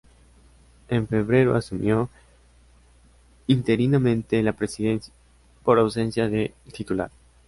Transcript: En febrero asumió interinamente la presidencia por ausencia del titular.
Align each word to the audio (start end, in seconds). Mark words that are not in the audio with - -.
En 0.89 1.07
febrero 1.07 1.55
asumió 1.55 2.09
interinamente 3.45 4.41
la 4.41 4.53
presidencia 4.53 5.13
por 5.63 5.77
ausencia 5.77 6.27
del 6.27 6.55
titular. 6.73 7.11